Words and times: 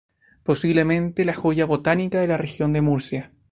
Posiblemente, 0.41 1.25
la 1.25 1.35
joya 1.35 1.67
botánica 1.67 2.19
de 2.19 2.27
la 2.27 2.37
Región 2.37 2.73
de 2.73 2.81
Murcia. 2.81 3.31